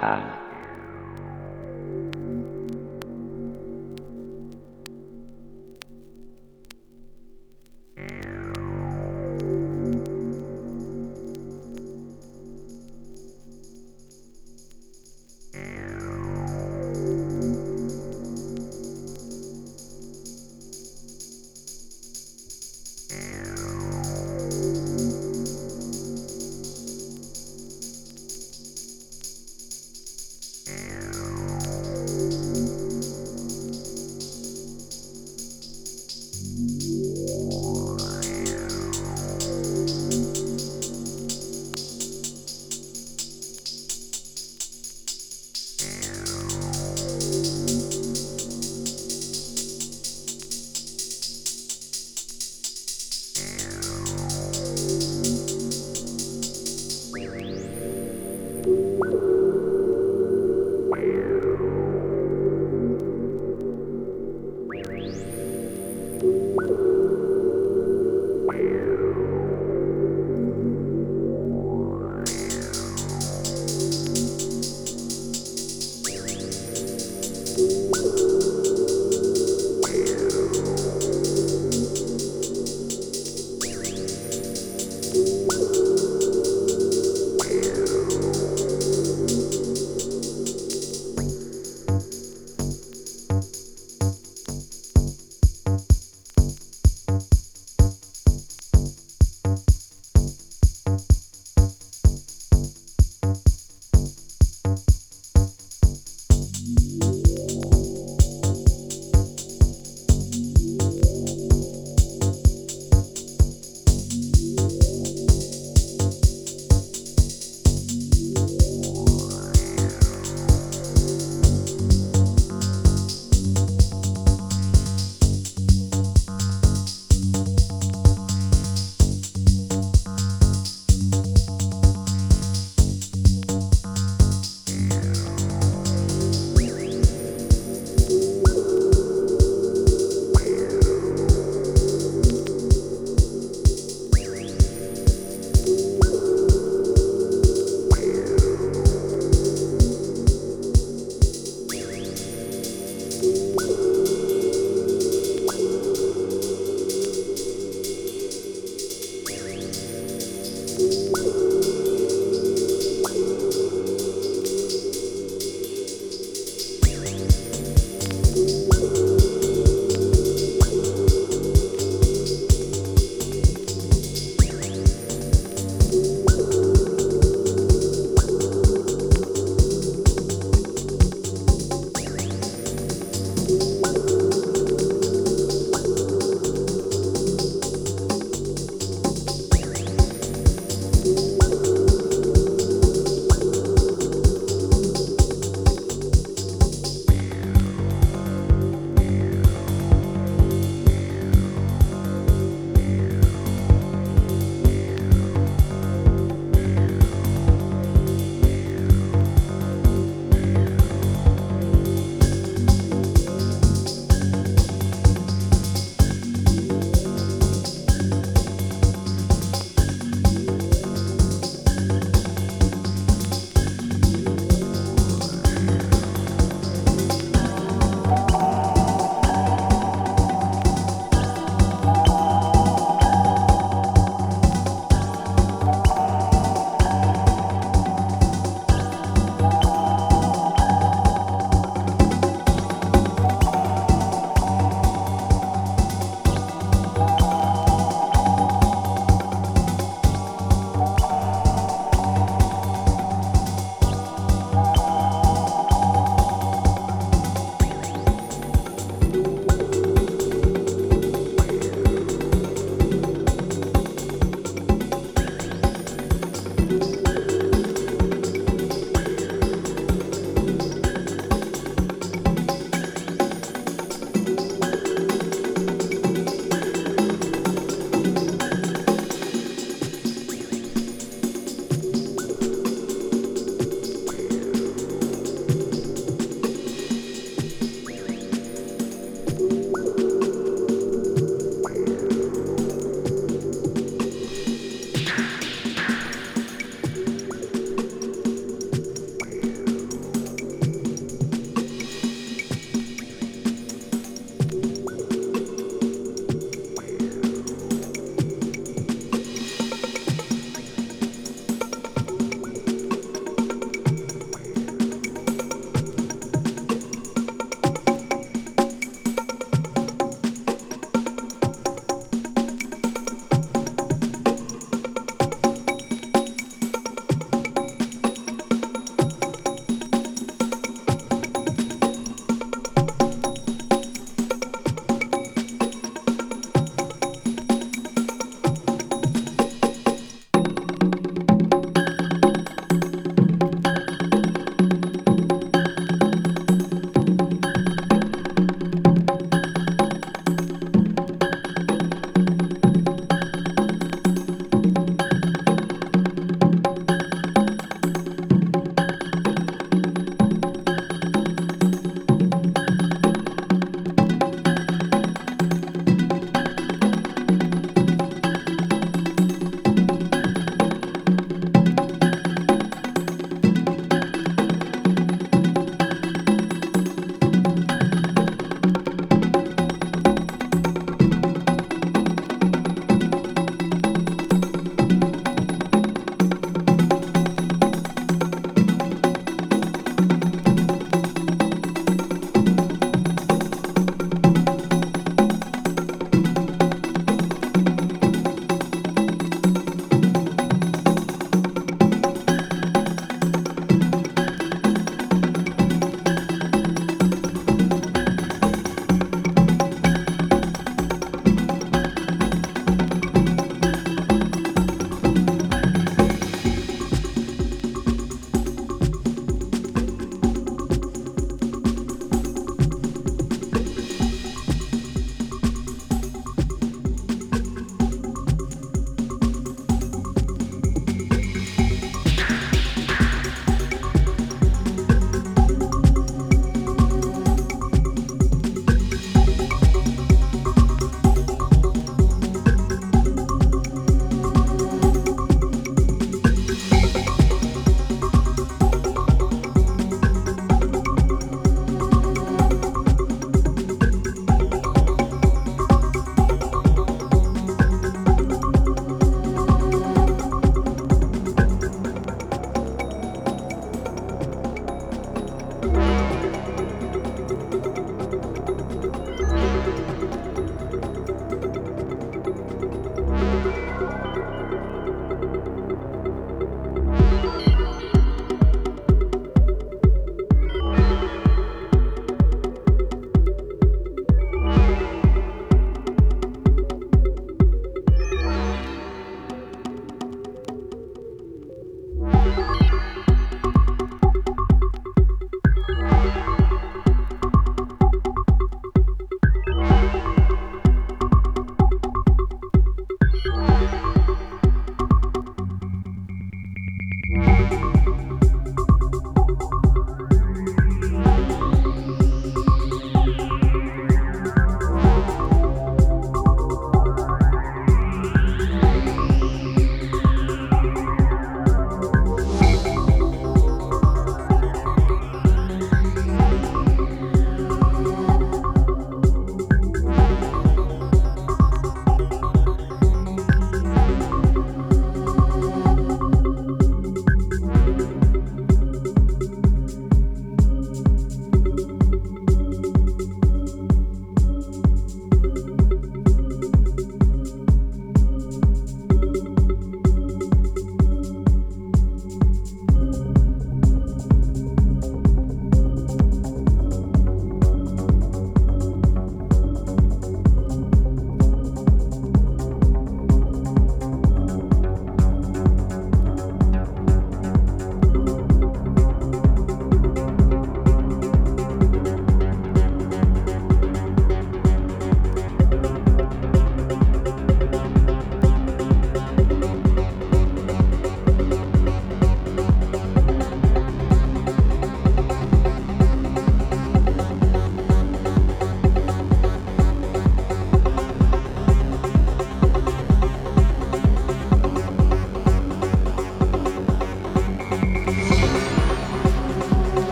[0.00, 0.34] Bye.